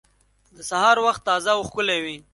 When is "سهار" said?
0.69-0.97